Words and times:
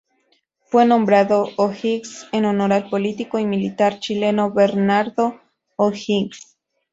Fue 0.65 0.83
nombrado 0.83 1.49
O'Higgins 1.57 2.25
en 2.31 2.45
honor 2.45 2.73
al 2.73 2.89
político 2.89 3.37
y 3.37 3.45
militar 3.45 3.99
chileno 3.99 4.49
Bernardo 4.49 5.39
O'Higgins. 5.75 6.57